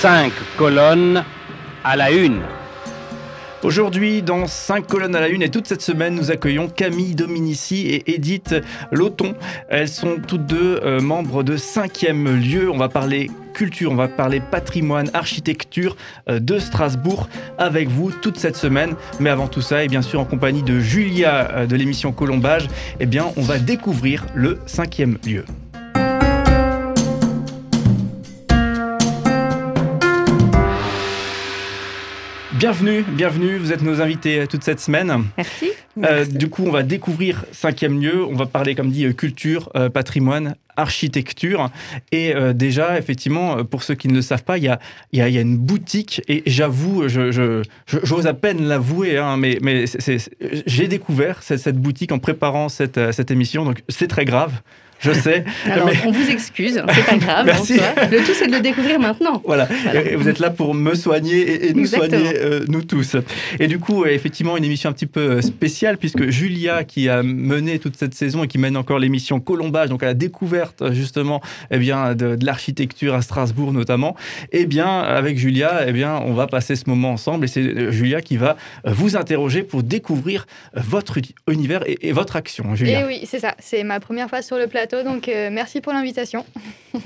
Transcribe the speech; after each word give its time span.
Cinq 0.00 0.32
colonnes 0.56 1.22
à 1.84 1.94
la 1.94 2.10
une. 2.10 2.40
Aujourd'hui, 3.62 4.22
dans 4.22 4.46
5 4.46 4.86
colonnes 4.86 5.14
à 5.14 5.20
la 5.20 5.28
une 5.28 5.42
et 5.42 5.50
toute 5.50 5.66
cette 5.66 5.82
semaine, 5.82 6.14
nous 6.14 6.30
accueillons 6.30 6.70
Camille 6.70 7.14
Dominici 7.14 7.86
et 7.88 8.14
Edith 8.14 8.54
Loton. 8.92 9.34
Elles 9.68 9.90
sont 9.90 10.16
toutes 10.26 10.46
deux 10.46 10.80
euh, 10.82 11.02
membres 11.02 11.42
de 11.42 11.58
5e 11.58 12.32
lieu. 12.32 12.70
On 12.70 12.78
va 12.78 12.88
parler 12.88 13.30
culture, 13.52 13.92
on 13.92 13.94
va 13.94 14.08
parler 14.08 14.40
patrimoine, 14.40 15.10
architecture 15.12 15.98
euh, 16.30 16.40
de 16.40 16.58
Strasbourg 16.58 17.28
avec 17.58 17.88
vous 17.88 18.10
toute 18.10 18.38
cette 18.38 18.56
semaine. 18.56 18.94
Mais 19.18 19.28
avant 19.28 19.48
tout 19.48 19.60
ça, 19.60 19.84
et 19.84 19.88
bien 19.88 20.00
sûr 20.00 20.18
en 20.18 20.24
compagnie 20.24 20.62
de 20.62 20.80
Julia 20.80 21.50
euh, 21.50 21.66
de 21.66 21.76
l'émission 21.76 22.12
Colombage, 22.12 22.68
eh 23.00 23.06
on 23.36 23.42
va 23.42 23.58
découvrir 23.58 24.24
le 24.34 24.60
5e 24.66 25.18
lieu. 25.28 25.44
Bienvenue, 32.60 33.02
bienvenue, 33.08 33.56
vous 33.56 33.72
êtes 33.72 33.80
nos 33.80 34.02
invités 34.02 34.46
toute 34.46 34.62
cette 34.62 34.80
semaine. 34.80 35.24
Merci. 35.38 35.70
Euh, 36.04 36.24
du 36.24 36.48
coup, 36.48 36.64
on 36.66 36.70
va 36.70 36.82
découvrir 36.82 37.44
cinquième 37.52 38.00
lieu, 38.00 38.24
on 38.24 38.34
va 38.36 38.46
parler, 38.46 38.74
comme 38.74 38.90
dit, 38.90 39.04
euh, 39.06 39.12
culture, 39.12 39.70
euh, 39.74 39.88
patrimoine, 39.90 40.54
architecture. 40.76 41.70
Et 42.12 42.34
euh, 42.34 42.52
déjà, 42.52 42.98
effectivement, 42.98 43.64
pour 43.64 43.82
ceux 43.82 43.94
qui 43.94 44.08
ne 44.08 44.14
le 44.14 44.22
savent 44.22 44.44
pas, 44.44 44.58
il 44.58 44.64
y 44.64 44.68
a, 44.68 44.78
il 45.12 45.18
y 45.18 45.22
a, 45.22 45.28
y 45.28 45.38
a 45.38 45.40
une 45.40 45.56
boutique, 45.58 46.22
et 46.28 46.42
j'avoue, 46.46 47.08
je, 47.08 47.30
je, 47.32 47.62
je- 47.86 47.98
j'ose 48.04 48.26
à 48.26 48.34
peine 48.34 48.62
l'avouer, 48.66 49.18
hein, 49.18 49.36
mais, 49.36 49.58
mais 49.62 49.84
j'ai 50.66 50.86
découvert 50.88 51.42
cette, 51.42 51.60
cette 51.60 51.76
boutique 51.78 52.12
en 52.12 52.18
préparant 52.18 52.68
cette, 52.68 53.12
cette 53.12 53.30
émission, 53.30 53.64
donc 53.64 53.82
c'est 53.88 54.08
très 54.08 54.24
grave. 54.24 54.52
Je 55.02 55.12
sais. 55.14 55.44
Alors, 55.64 55.86
mais- 55.86 55.94
on 56.04 56.10
vous 56.10 56.28
excuse, 56.28 56.78
c'est 56.94 57.06
pas 57.06 57.16
grave. 57.16 57.46
Merci. 57.46 57.72
en 57.72 57.76
soi. 57.78 57.86
Le 58.10 58.18
tout, 58.18 58.32
c'est 58.34 58.48
de 58.48 58.52
le 58.52 58.60
découvrir 58.60 59.00
maintenant. 59.00 59.40
Voilà, 59.46 59.66
Voilà. 59.84 60.02
Et 60.02 60.14
vous 60.14 60.28
êtes 60.28 60.40
là 60.40 60.50
pour 60.50 60.74
me 60.74 60.94
soigner 60.94 61.38
et, 61.40 61.68
et 61.70 61.72
nous 61.72 61.80
Exactement. 61.80 62.20
soigner, 62.22 62.38
euh, 62.38 62.66
nous 62.68 62.82
tous. 62.82 63.16
Et 63.58 63.66
du 63.66 63.78
coup, 63.78 64.04
effectivement, 64.04 64.58
une 64.58 64.64
émission 64.64 64.90
un 64.90 64.92
petit 64.92 65.06
peu 65.06 65.20
euh, 65.20 65.40
puisque 65.98 66.28
Julia, 66.28 66.84
qui 66.84 67.08
a 67.08 67.22
mené 67.22 67.78
toute 67.78 67.96
cette 67.96 68.14
saison 68.14 68.44
et 68.44 68.48
qui 68.48 68.58
mène 68.58 68.76
encore 68.76 68.98
l'émission 68.98 69.40
Colombage, 69.40 69.88
donc 69.88 70.02
à 70.02 70.06
la 70.06 70.14
découverte 70.14 70.92
justement 70.92 71.40
eh 71.70 71.78
bien, 71.78 72.14
de, 72.14 72.36
de 72.36 72.44
l'architecture 72.46 73.14
à 73.14 73.22
Strasbourg 73.22 73.72
notamment, 73.72 74.14
eh 74.52 74.66
bien, 74.66 75.00
avec 75.00 75.38
Julia, 75.38 75.82
eh 75.86 75.92
bien, 75.92 76.20
on 76.26 76.34
va 76.34 76.46
passer 76.46 76.76
ce 76.76 76.84
moment 76.88 77.12
ensemble 77.12 77.46
et 77.46 77.48
c'est 77.48 77.60
euh, 77.62 77.90
Julia 77.90 78.20
qui 78.20 78.36
va 78.36 78.56
euh, 78.86 78.92
vous 78.92 79.16
interroger 79.16 79.62
pour 79.62 79.82
découvrir 79.82 80.46
euh, 80.76 80.80
votre 80.82 81.18
uni- 81.18 81.34
univers 81.50 81.82
et, 81.88 81.98
et 82.08 82.12
votre 82.12 82.36
action, 82.36 82.74
Julia. 82.74 83.00
Et 83.00 83.04
oui, 83.04 83.20
c'est 83.24 83.38
ça. 83.40 83.54
C'est 83.58 83.82
ma 83.82 84.00
première 84.00 84.28
fois 84.28 84.42
sur 84.42 84.58
le 84.58 84.66
plateau, 84.66 85.02
donc 85.02 85.28
euh, 85.28 85.48
merci 85.50 85.80
pour 85.80 85.92
l'invitation. 85.92 86.44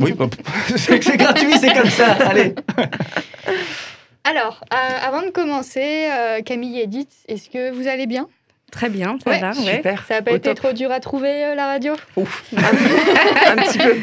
Oui, 0.01 0.15
hop. 0.19 0.35
c'est 0.77 1.03
c'est 1.03 1.17
gratuit, 1.19 1.53
c'est 1.61 1.73
comme 1.75 1.91
ça, 1.91 2.13
allez. 2.13 2.55
Alors, 4.25 4.65
euh, 4.73 4.77
avant 5.07 5.23
de 5.23 5.29
commencer, 5.31 6.07
euh, 6.11 6.41
Camille 6.41 6.79
et 6.79 6.85
Edith, 6.85 7.11
est-ce 7.29 7.51
que 7.51 7.71
vous 7.73 7.87
allez 7.87 8.07
bien? 8.07 8.27
Très 8.73 8.89
bien, 8.89 9.19
ça 9.25 9.31
Ouais, 9.31 9.39
va. 9.41 9.51
ouais. 9.53 9.77
Super. 9.77 10.05
Ça 10.09 10.15
n'a 10.15 10.23
pas 10.23 10.33
Au 10.33 10.37
été 10.37 10.49
top. 10.49 10.57
trop 10.57 10.73
dur 10.73 10.91
à 10.91 10.99
trouver 10.99 11.45
euh, 11.45 11.55
la 11.55 11.67
radio? 11.67 11.95
Un 12.17 13.57
petit 13.57 13.79
peu. 13.79 13.95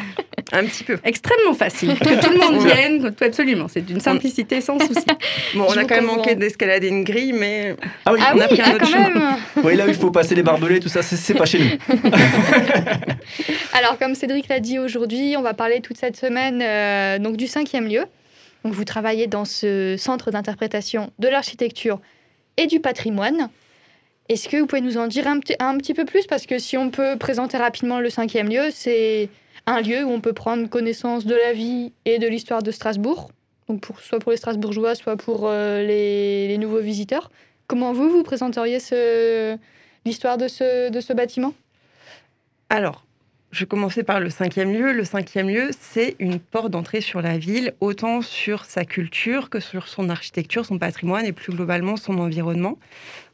Un 0.53 0.63
petit 0.65 0.83
peu. 0.85 0.97
Extrêmement 1.03 1.53
facile. 1.53 1.93
Que 1.99 2.21
tout 2.23 2.29
le 2.31 2.37
monde 2.37 2.65
vienne, 2.65 3.13
absolument. 3.21 3.67
C'est 3.67 3.81
d'une 3.85 3.99
simplicité 3.99 4.61
sans 4.61 4.79
souci. 4.79 5.05
Bon, 5.55 5.65
on 5.67 5.73
Je 5.73 5.79
a 5.79 5.83
quand 5.83 5.95
même 5.95 6.05
comprends. 6.05 6.17
manqué 6.17 6.35
d'escalader 6.35 6.87
une 6.87 7.03
grille, 7.03 7.33
mais 7.33 7.75
Ah 8.05 8.13
oui, 8.13 8.19
Ah 8.23 8.31
on 8.33 8.39
a 8.39 8.47
oui, 8.47 8.57
pris 8.57 8.61
un 8.61 8.65
ah, 8.71 8.75
autre 8.75 8.79
quand 8.79 8.91
chemin. 8.91 9.37
oui, 9.63 9.75
là, 9.75 9.85
il 9.87 9.93
faut 9.93 10.11
passer 10.11 10.35
les 10.35 10.43
barbelés, 10.43 10.79
tout 10.79 10.87
ça, 10.89 11.01
c'est- 11.01 11.17
c'est 11.17 11.33
pas 11.33 11.45
chez 11.45 11.59
nous. 11.59 11.99
Alors, 13.73 13.97
comme 13.97 14.15
Cédric 14.15 14.47
l'a 14.47 14.59
dit 14.59 14.79
aujourd'hui, 14.79 15.35
on 15.37 15.41
va 15.41 15.53
parler 15.53 15.81
toute 15.81 15.97
cette 15.97 16.15
semaine 16.17 16.61
euh, 16.61 17.19
donc 17.19 17.37
du 17.37 17.47
cinquième 17.47 17.87
lieu. 17.87 18.05
Donc, 18.63 18.73
vous 18.73 18.85
travaillez 18.85 19.27
dans 19.27 19.45
ce 19.45 19.95
centre 19.97 20.31
d'interprétation 20.31 21.11
de 21.19 21.27
l'architecture 21.27 21.99
et 22.57 22.67
du 22.67 22.79
patrimoine. 22.79 23.49
Est-ce 24.29 24.47
que 24.47 24.57
vous 24.57 24.65
pouvez 24.65 24.81
nous 24.81 24.97
en 24.97 25.07
dire 25.07 25.27
un 25.27 25.39
petit, 25.39 25.55
un 25.59 25.77
petit 25.77 25.93
peu 25.93 26.05
plus? 26.05 26.25
Parce 26.25 26.45
que 26.45 26.57
si 26.57 26.77
on 26.77 26.89
peut 26.89 27.17
présenter 27.17 27.57
rapidement 27.57 27.99
le 27.99 28.09
cinquième 28.09 28.47
lieu, 28.49 28.69
c'est 28.71 29.29
un 29.65 29.81
lieu 29.81 30.03
où 30.03 30.09
on 30.09 30.21
peut 30.21 30.33
prendre 30.33 30.69
connaissance 30.69 31.25
de 31.25 31.35
la 31.35 31.53
vie 31.53 31.91
et 32.05 32.17
de 32.17 32.27
l'histoire 32.27 32.63
de 32.63 32.71
Strasbourg. 32.71 33.29
Donc, 33.67 33.85
soit 34.01 34.19
pour 34.19 34.31
les 34.31 34.37
Strasbourgeois, 34.37 34.95
soit 34.95 35.17
pour 35.17 35.47
euh, 35.47 35.83
les, 35.83 36.47
les 36.47 36.57
nouveaux 36.57 36.79
visiteurs. 36.79 37.29
Comment 37.67 37.93
vous, 37.93 38.09
vous 38.09 38.23
présenteriez 38.23 38.79
l'histoire 40.05 40.37
de 40.37 40.47
ce, 40.47 40.89
de 40.89 40.99
ce 40.99 41.13
bâtiment? 41.13 41.53
Alors, 42.69 43.05
je 43.51 43.65
commencer 43.65 44.03
par 44.03 44.19
le 44.19 44.29
cinquième 44.29 44.71
lieu. 44.71 44.93
Le 44.93 45.03
cinquième 45.03 45.49
lieu, 45.49 45.71
c'est 45.77 46.15
une 46.19 46.39
porte 46.39 46.71
d'entrée 46.71 47.01
sur 47.01 47.21
la 47.21 47.37
ville, 47.37 47.73
autant 47.81 48.21
sur 48.21 48.65
sa 48.65 48.85
culture 48.85 49.49
que 49.49 49.59
sur 49.59 49.87
son 49.87 50.09
architecture, 50.09 50.65
son 50.65 50.79
patrimoine 50.79 51.25
et 51.25 51.33
plus 51.33 51.53
globalement 51.53 51.97
son 51.97 52.17
environnement. 52.17 52.77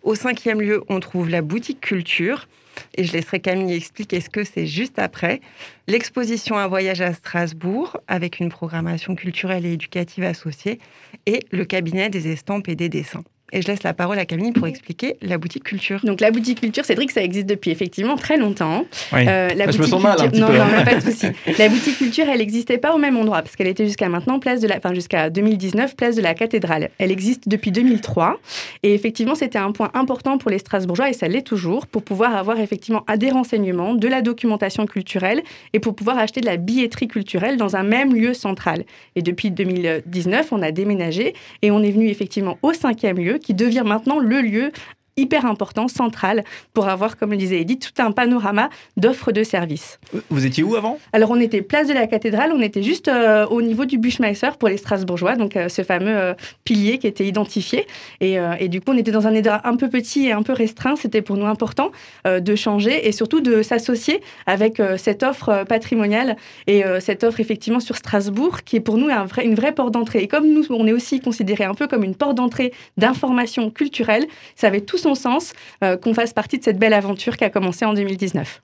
Au 0.02 0.16
cinquième 0.16 0.60
lieu, 0.60 0.84
on 0.90 1.00
trouve 1.00 1.30
la 1.30 1.42
boutique 1.42 1.82
culture. 1.82 2.48
Et 2.96 3.04
je 3.04 3.14
laisserai 3.14 3.40
Camille 3.40 3.74
expliquer 3.74 4.22
ce 4.22 4.30
que 4.30 4.44
c'est 4.44 4.68
juste 4.68 5.00
après. 5.00 5.42
L'exposition 5.88 6.58
Un 6.58 6.68
voyage 6.68 7.02
à 7.02 7.14
Strasbourg, 7.14 7.98
avec 8.08 8.40
une 8.40 8.50
programmation 8.50 9.16
culturelle 9.16 9.66
et 9.66 9.74
éducative 9.74 10.24
associée. 10.24 10.80
Et 11.26 11.40
le 11.52 11.66
cabinet 11.66 12.10
des 12.10 12.28
estampes 12.28 12.68
et 12.70 12.76
des 12.76 12.90
dessins. 12.90 13.24
Et 13.54 13.62
je 13.62 13.68
laisse 13.68 13.84
la 13.84 13.94
parole 13.94 14.20
à 14.20 14.26
Camille 14.26 14.52
pour 14.52 14.68
expliquer 14.68 15.16
la 15.22 15.38
boutique 15.38 15.64
culture. 15.64 16.02
Donc, 16.04 16.20
la 16.20 16.32
boutique 16.32 16.60
culture, 16.60 16.84
Cédric, 16.84 17.12
ça 17.12 17.22
existe 17.24 17.46
depuis 17.48 17.72
effectivement 17.72 18.18
très 18.18 18.36
longtemps. 18.38 18.84
Oui. 19.14 19.22
Euh, 19.28 19.50
la 19.56 19.66
Je 19.66 19.72
me 19.72 19.78
boutique 19.78 19.86
sens 19.86 20.04
mal 20.04 20.20
un 20.20 20.24
culture- 20.24 20.32
petit 20.32 20.42
non, 20.42 20.48
peu, 20.48 20.58
non, 20.58 20.64
hein. 20.64 20.78
non, 20.80 20.84
pas 20.86 20.96
de 20.96 21.02
souci. 21.02 21.28
La 21.58 21.70
boutique 21.70 21.98
culture, 21.98 22.26
elle 22.30 22.40
n'existait 22.40 22.78
pas 22.78 22.94
au 22.94 22.98
même 22.98 23.16
endroit 23.16 23.42
parce 23.42 23.56
qu'elle 23.56 23.68
était 23.68 23.86
jusqu'à 23.86 24.10
maintenant 24.10 24.40
place 24.40 24.60
de 24.60 24.68
la, 24.68 24.76
enfin 24.78 24.94
jusqu'à 24.94 25.30
2019 25.30 25.96
place 25.96 26.16
de 26.18 26.22
la 26.22 26.34
cathédrale. 26.34 26.90
Elle 26.98 27.12
existe 27.12 27.48
depuis 27.48 27.72
2003 27.72 28.38
et 28.84 28.94
effectivement 28.94 29.36
c'était 29.36 29.58
un 29.60 29.72
point 29.72 29.92
important 29.94 30.38
pour 30.38 30.52
les 30.52 30.60
Strasbourgeois 30.60 31.10
et 31.10 31.14
ça 31.14 31.28
l'est 31.30 31.42
toujours 31.42 31.88
pour 31.88 32.04
pouvoir 32.04 32.36
avoir 32.36 32.60
effectivement 32.60 33.04
à 33.08 33.16
des 33.18 33.32
renseignements, 33.32 33.94
de 33.96 34.08
la 34.08 34.22
documentation 34.22 34.86
culturelle 34.86 35.42
et 35.74 35.80
pour 35.80 35.96
pouvoir 35.96 36.18
acheter 36.18 36.42
de 36.42 36.46
la 36.46 36.58
billetterie 36.58 37.08
culturelle 37.08 37.56
dans 37.58 37.76
un 37.78 37.84
même 37.84 38.14
lieu 38.14 38.34
central. 38.34 38.84
Et 39.16 39.22
depuis 39.22 39.52
2019, 39.52 40.52
on 40.52 40.62
a 40.62 40.72
déménagé 40.72 41.34
et 41.62 41.72
on 41.72 41.82
est 41.82 41.92
venu 41.92 42.10
effectivement 42.10 42.58
au 42.62 42.74
cinquième 42.74 43.18
lieu 43.18 43.37
qui 43.40 43.54
devient 43.54 43.84
maintenant 43.86 44.20
le 44.20 44.42
lieu 44.42 44.72
hyper 45.18 45.46
important, 45.46 45.88
central, 45.88 46.44
pour 46.74 46.88
avoir, 46.88 47.18
comme 47.18 47.32
le 47.32 47.38
disait 47.38 47.60
Edith, 47.60 47.92
tout 47.94 48.02
un 48.02 48.12
panorama 48.12 48.70
d'offres 48.96 49.32
de 49.32 49.44
services. 49.44 50.00
Vous 50.30 50.46
étiez 50.46 50.64
où 50.64 50.76
avant? 50.76 51.00
Alors, 51.12 51.32
on 51.32 51.40
était 51.40 51.62
place 51.62 51.88
de 51.88 51.94
la 51.94 52.08
cathédrale, 52.08 52.52
on 52.54 52.62
était 52.62 52.84
juste 52.84 53.08
euh, 53.08 53.46
au 53.48 53.62
niveau 53.62 53.86
du 53.86 53.98
Buschmeister 53.98 54.50
pour 54.60 54.70
les 54.70 54.78
Strasbourgeois, 54.78 55.36
donc 55.36 55.56
euh, 55.56 55.70
ce 55.70 55.82
fameux 55.82 56.16
euh, 56.16 56.34
pilier 56.64 57.00
qui 57.00 57.08
était 57.08 57.26
identifié. 57.26 57.88
Et, 58.22 58.38
et 58.60 58.68
du 58.68 58.80
coup, 58.80 58.92
on 58.92 58.98
était 58.98 59.12
dans 59.12 59.26
un 59.26 59.34
état 59.34 59.62
un 59.64 59.76
peu 59.76 59.90
petit 59.90 60.28
et 60.28 60.32
un 60.32 60.44
peu 60.44 60.54
restreint. 60.54 60.96
C'était 60.96 61.22
pour 61.22 61.38
nous 61.38 61.46
important 61.46 61.92
de 62.26 62.56
changer 62.56 63.08
et 63.08 63.12
surtout 63.12 63.42
de 63.42 63.62
s'associer 63.62 64.22
avec 64.46 64.82
cette 64.98 65.24
offre 65.24 65.64
patrimoniale 65.68 66.36
et 66.68 66.84
cette 67.00 67.24
offre 67.24 67.40
effectivement 67.40 67.80
sur 67.80 67.96
Strasbourg, 67.96 68.64
qui 68.64 68.76
est 68.76 68.82
pour 68.82 68.98
nous 68.98 69.10
un 69.10 69.26
vrai, 69.26 69.46
une 69.46 69.56
vraie 69.56 69.72
porte 69.72 69.94
d'entrée. 69.94 70.20
Et 70.20 70.28
comme 70.28 70.48
nous, 70.48 70.64
on 70.70 70.86
est 70.88 70.94
aussi 70.94 71.20
considéré 71.20 71.64
un 71.64 71.74
peu 71.74 71.88
comme 71.88 72.04
une 72.04 72.16
porte 72.16 72.36
d'entrée 72.36 72.74
d'information 72.98 73.72
culturelle, 73.72 74.26
ça 74.56 74.68
avait 74.68 74.82
tout 74.82 74.98
son 74.98 75.07
sens 75.16 75.54
euh, 75.84 75.98
qu'on 75.98 76.14
fasse 76.14 76.34
partie 76.34 76.58
de 76.58 76.64
cette 76.64 76.78
belle 76.78 76.94
aventure 76.94 77.38
qui 77.38 77.44
a 77.44 77.50
commencé 77.50 77.86
en 77.86 77.94
2019. 77.94 78.62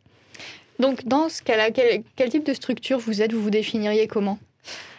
Donc, 0.79 1.05
dans 1.05 1.29
ce 1.29 1.41
cas-là, 1.43 1.69
quel 2.15 2.29
type 2.29 2.45
de 2.45 2.53
structure 2.53 2.97
vous 2.99 3.21
êtes 3.21 3.33
Vous 3.33 3.41
vous 3.41 3.49
définiriez 3.49 4.07
comment? 4.07 4.39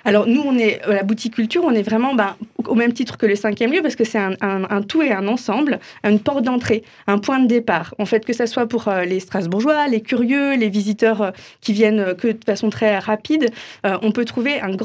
Alors 0.05 0.27
nous, 0.27 0.43
on 0.45 0.57
est 0.59 0.81
euh, 0.87 0.95
la 0.95 1.03
boutique 1.03 1.35
culture, 1.35 1.65
on 1.65 1.73
est 1.73 1.83
vraiment 1.83 2.15
ben, 2.15 2.37
au 2.67 2.75
même 2.75 2.93
titre 2.93 3.17
que 3.17 3.27
le 3.27 3.37
cinquième 3.37 3.73
lieu 3.73 3.81
parce 3.83 3.97
que 3.97 4.05
c'est 4.05 4.19
un, 4.19 4.83
tout 4.83 5.03
et 5.03 5.13
un 5.13 5.27
ensemble, 5.29 5.79
une 6.03 6.21
porte 6.21 6.45
d'entrée, 6.45 6.83
un 7.07 7.19
point 7.19 7.39
de 7.39 7.47
départ. 7.47 7.95
En 7.99 8.07
fait, 8.07 8.25
que 8.25 8.33
ça 8.33 8.47
soit 8.47 8.67
pour 8.67 8.89
euh, 8.89 9.05
les 9.05 9.21
Strasbourgeois, 9.21 9.89
les 9.89 10.03
curieux, 10.03 10.57
les 10.57 10.69
visiteurs 10.69 11.23
euh, 11.23 11.31
qui 11.61 11.73
viennent 11.73 12.15
que 12.15 12.29
de 12.29 12.45
façon 12.45 12.71
très 12.71 12.99
rapide, 12.99 13.51
on 13.85 14.12
peut 14.12 14.25
trouver 14.25 14.61
une 14.61 14.77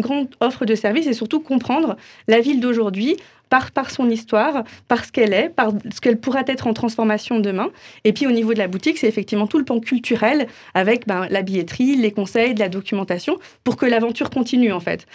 grande 0.00 0.28
offre 0.40 0.64
de 0.64 0.74
services 0.74 1.06
et 1.06 1.12
surtout 1.12 1.40
comprendre 1.40 1.96
la 2.28 2.40
ville 2.40 2.60
d'aujourd'hui. 2.60 3.16
Par, 3.48 3.70
par 3.70 3.92
son 3.92 4.10
histoire, 4.10 4.64
par 4.88 5.04
ce 5.04 5.12
qu'elle 5.12 5.32
est, 5.32 5.48
par 5.48 5.70
ce 5.94 6.00
qu'elle 6.00 6.18
pourra 6.18 6.42
être 6.48 6.66
en 6.66 6.74
transformation 6.74 7.38
demain. 7.38 7.70
Et 8.02 8.12
puis 8.12 8.26
au 8.26 8.32
niveau 8.32 8.54
de 8.54 8.58
la 8.58 8.66
boutique, 8.66 8.98
c'est 8.98 9.06
effectivement 9.06 9.46
tout 9.46 9.58
le 9.58 9.64
pan 9.64 9.78
culturel 9.78 10.48
avec 10.74 11.06
ben, 11.06 11.28
la 11.30 11.42
billetterie, 11.42 11.94
les 11.94 12.10
conseils, 12.10 12.54
de 12.54 12.58
la 12.58 12.68
documentation 12.68 13.38
pour 13.62 13.76
que 13.76 13.86
l'aventure 13.86 14.30
continue 14.30 14.55
en 14.72 14.80
fait. 14.80 15.06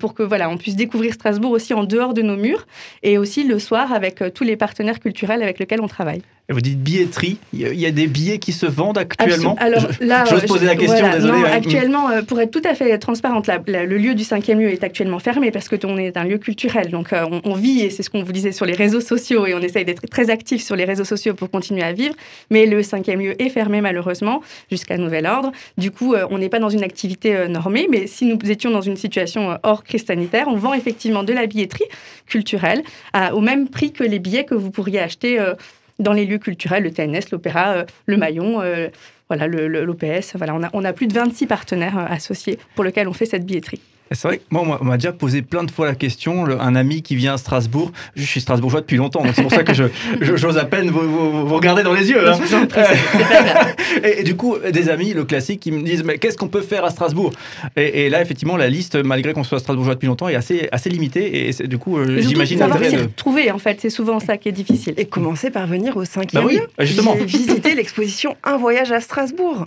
Pour 0.00 0.14
que 0.14 0.22
voilà, 0.22 0.50
on 0.50 0.56
puisse 0.56 0.76
découvrir 0.76 1.14
Strasbourg 1.14 1.52
aussi 1.52 1.74
en 1.74 1.84
dehors 1.84 2.14
de 2.14 2.22
nos 2.22 2.36
murs 2.36 2.66
et 3.02 3.18
aussi 3.18 3.44
le 3.44 3.58
soir 3.58 3.92
avec 3.92 4.22
euh, 4.22 4.30
tous 4.30 4.44
les 4.44 4.56
partenaires 4.56 5.00
culturels 5.00 5.42
avec 5.42 5.58
lesquels 5.58 5.80
on 5.80 5.88
travaille. 5.88 6.22
Et 6.50 6.54
vous 6.54 6.62
dites 6.62 6.82
billetterie, 6.82 7.36
il 7.52 7.60
y 7.78 7.84
a 7.84 7.90
des 7.90 8.06
billets 8.06 8.38
qui 8.38 8.52
se 8.52 8.64
vendent 8.64 8.96
actuellement 8.96 9.54
Alors 9.60 9.86
là, 10.00 10.24
j'ose 10.24 10.46
poser 10.46 10.64
la 10.64 10.76
question, 10.76 10.98
voilà, 11.00 11.16
désolé. 11.16 11.38
non, 11.40 11.44
actuellement, 11.44 12.08
euh, 12.08 12.22
pour 12.22 12.40
être 12.40 12.50
tout 12.50 12.62
à 12.64 12.74
fait 12.74 12.96
transparente, 12.96 13.46
la- 13.46 13.60
la- 13.66 13.84
le 13.84 13.98
lieu 13.98 14.14
du 14.14 14.24
cinquième 14.24 14.58
lieu 14.58 14.70
est 14.70 14.82
actuellement 14.82 15.18
fermé 15.18 15.50
parce 15.50 15.68
que 15.68 15.76
on 15.84 15.98
est 15.98 16.16
un 16.16 16.24
lieu 16.24 16.38
culturel. 16.38 16.88
Donc 16.90 17.12
euh, 17.12 17.26
on, 17.30 17.42
on 17.44 17.52
vit, 17.52 17.80
et 17.82 17.90
c'est 17.90 18.02
ce 18.02 18.08
qu'on 18.08 18.22
vous 18.22 18.32
disait 18.32 18.52
sur 18.52 18.64
les 18.64 18.72
réseaux 18.72 19.02
sociaux, 19.02 19.44
et 19.44 19.52
on 19.52 19.60
essaye 19.60 19.84
d'être 19.84 20.06
très 20.08 20.30
actif 20.30 20.62
sur 20.62 20.74
les 20.74 20.86
réseaux 20.86 21.04
sociaux 21.04 21.34
pour 21.34 21.50
continuer 21.50 21.82
à 21.82 21.92
vivre. 21.92 22.14
Mais 22.50 22.64
le 22.64 22.82
cinquième 22.82 23.20
lieu 23.20 23.34
est 23.42 23.50
fermé 23.50 23.82
malheureusement 23.82 24.40
jusqu'à 24.70 24.96
nouvel 24.96 25.26
ordre. 25.26 25.52
Du 25.76 25.90
coup, 25.90 26.14
euh, 26.14 26.24
on 26.30 26.38
n'est 26.38 26.48
pas 26.48 26.60
dans 26.60 26.70
une 26.70 26.82
activité 26.82 27.46
normée, 27.48 27.88
mais 27.90 28.06
si 28.06 28.24
nous 28.24 28.38
étions 28.50 28.70
dans 28.70 28.80
une 28.80 28.96
situation 28.96 29.58
hors 29.64 29.84
crise 29.84 30.06
sanitaire, 30.06 30.46
on 30.48 30.56
vend 30.56 30.72
effectivement 30.72 31.24
de 31.24 31.34
la 31.34 31.44
billetterie 31.46 31.84
culturelle 32.26 32.82
à- 33.12 33.34
au 33.34 33.40
même 33.42 33.68
prix 33.68 33.92
que 33.92 34.02
les 34.02 34.18
billets 34.18 34.44
que 34.46 34.54
vous 34.54 34.70
pourriez 34.70 35.00
acheter 35.00 35.38
euh, 35.38 35.52
dans 35.98 36.12
les 36.12 36.26
lieux 36.26 36.38
culturels, 36.38 36.84
le 36.84 36.90
TNS, 36.90 37.30
l'Opéra, 37.32 37.72
euh, 37.72 37.84
le 38.06 38.16
Maillon, 38.16 38.60
euh, 38.60 38.88
voilà, 39.28 39.46
l'OPS. 39.46 40.36
Voilà, 40.36 40.54
on 40.54 40.62
a, 40.62 40.70
on 40.72 40.84
a 40.84 40.92
plus 40.92 41.06
de 41.06 41.14
26 41.14 41.46
partenaires 41.46 41.98
euh, 41.98 42.06
associés 42.08 42.58
pour 42.74 42.84
lesquels 42.84 43.08
on 43.08 43.12
fait 43.12 43.26
cette 43.26 43.44
billetterie. 43.44 43.80
C'est 44.10 44.26
vrai 44.28 44.38
que 44.38 44.42
moi, 44.50 44.78
on 44.80 44.84
m'a- 44.84 44.96
déjà 44.96 45.12
posé 45.12 45.42
plein 45.42 45.64
de 45.64 45.70
fois 45.70 45.86
la 45.86 45.94
question. 45.94 46.44
le- 46.44 46.60
un 46.60 46.74
ami 46.74 47.02
qui 47.02 47.14
vient 47.16 47.34
à 47.34 47.36
Strasbourg, 47.38 47.92
je 48.16 48.22
suis 48.24 48.40
strasbourgeois 48.40 48.80
depuis 48.80 48.96
longtemps, 48.96 49.22
donc 49.22 49.32
c'est 49.34 49.42
pour 49.42 49.52
ça 49.52 49.62
que 49.64 49.74
je, 49.74 49.84
je- 50.20 50.36
j'ose 50.36 50.56
à 50.58 50.64
peine 50.64 50.90
vous, 50.90 51.00
vous- 51.00 51.46
vous 51.46 51.54
regarder 51.54 51.82
dans 51.82 51.92
les 51.92 52.08
yeux. 52.10 52.28
hein. 52.28 52.38
et, 54.04 54.20
et 54.20 54.22
du 54.22 54.36
coup, 54.36 54.56
des 54.72 54.88
amis, 54.88 55.12
le 55.12 55.24
classique, 55.24 55.60
qui 55.60 55.72
me 55.72 55.82
disent 55.82 56.04
Mais 56.04 56.18
qu'est-ce 56.18 56.36
qu'on 56.36 56.48
peut 56.48 56.62
faire 56.62 56.84
à 56.84 56.90
Strasbourg? 56.90 57.32
Et, 57.76 58.06
et 58.06 58.10
là, 58.10 58.22
effectivement, 58.22 58.56
la 58.56 58.68
liste, 58.68 58.96
malgré 58.96 59.32
qu'on 59.32 59.44
soit 59.44 59.58
strasbourgeois 59.58 59.94
depuis 59.94 60.06
longtemps, 60.06 60.28
est 60.28 60.34
assez, 60.34 60.68
assez 60.72 60.90
limitée. 60.90 61.48
Et 61.48 61.66
du 61.66 61.78
coup, 61.78 61.98
euh, 61.98 62.20
j'imagine 62.20 62.58
l'intérêt 62.60 62.92
de. 62.92 62.98
retrouver, 63.02 63.50
en 63.50 63.58
fait, 63.58 63.78
c'est 63.80 63.90
souvent 63.90 64.20
ça 64.20 64.36
qui 64.36 64.48
est 64.48 64.52
difficile. 64.52 64.94
Et 64.96 65.04
commencer 65.06 65.50
par 65.50 65.66
venir 65.66 65.96
au 65.96 66.04
cinquième 66.04 66.42
Bah 66.42 66.48
oui, 66.48 66.60
justement. 66.80 67.14
J'ai 67.18 67.24
visité 67.26 67.74
l'exposition 67.74 68.36
Un 68.44 68.56
voyage 68.56 68.92
à 68.92 69.00
Strasbourg. 69.00 69.66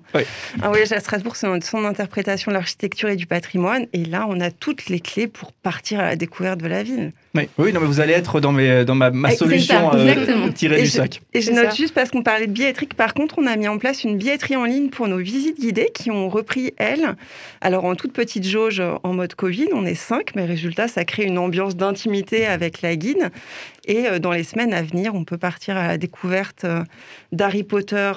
Un 0.62 0.70
voyage 0.70 0.92
à 0.92 1.00
Strasbourg, 1.00 1.36
c'est 1.36 1.48
son 1.64 1.86
interprétation 1.86 2.52
de 2.52 2.56
l'architecture 2.56 3.10
et 3.10 3.16
du 3.16 3.26
patrimoine. 3.26 3.86
Et 3.94 4.06
là, 4.06 4.28
on 4.32 4.40
a 4.42 4.50
toutes 4.52 4.88
les 4.90 5.00
clés 5.00 5.28
pour 5.28 5.52
partir 5.52 6.00
à 6.00 6.04
la 6.04 6.16
découverte 6.16 6.60
de 6.60 6.68
la 6.68 6.84
ville. 6.84 7.12
Oui, 7.36 7.48
oui, 7.58 7.72
non, 7.74 7.80
mais 7.80 7.86
vous 7.88 8.00
allez 8.00 8.14
être 8.14 8.40
dans, 8.42 8.52
mes, 8.52 8.84
dans 8.84 8.96
ma, 8.96 9.10
ma 9.12 9.32
Eh, 9.32 9.36
solution 9.36 9.92
ça, 9.92 9.98
euh, 9.98 10.50
tirée 10.50 10.80
Et 10.80 10.84
du 10.84 10.86
je- 10.88 10.92
sac. 10.92 11.22
Et 11.34 11.42
je 11.42 11.52
note 11.52 11.70
ça. 11.70 11.76
juste 11.76 11.94
parce 11.94 12.10
qu'on 12.12 12.24
parlait 12.24 12.48
de 12.48 12.52
billetterie 12.52 12.88
que 12.88 12.96
par 12.96 13.14
contre, 13.14 13.36
on 13.38 13.46
a 13.48 13.56
mis 13.56 13.68
en 13.68 13.78
place 13.78 14.04
une 14.04 14.18
billetterie 14.18 14.56
en 14.56 14.66
ligne 14.66 14.90
pour 14.90 15.08
nos 15.08 15.18
visites 15.20 15.60
guidées 15.60 15.90
qui 15.94 16.12
ont 16.12 16.28
repris, 16.30 16.74
elles. 16.78 17.16
Alors, 17.62 17.86
en 17.86 17.96
toute 17.96 18.14
petite 18.14 18.46
jauge 18.48 18.82
en 19.04 19.14
mode 19.14 19.36
Covid, 19.36 19.68
on 19.74 19.86
est 19.86 19.96
cinq, 19.96 20.36
mais 20.36 20.46
résultat, 20.46 20.88
ça 20.88 21.06
crée 21.06 21.24
une 21.24 21.38
ambiance 21.38 21.76
d'intimité 21.76 22.46
avec 22.48 22.82
la 22.82 22.96
guide. 22.96 23.30
Et 23.86 24.08
euh, 24.08 24.20
dans 24.20 24.32
les 24.32 24.44
semaines 24.44 24.74
à 24.74 24.82
venir, 24.82 25.16
on 25.16 25.24
peut 25.24 25.38
partir 25.38 25.78
à 25.78 25.88
la 25.88 25.98
découverte 25.98 26.66
euh, 26.66 26.84
d'Harry 27.32 27.64
Potter 27.64 28.12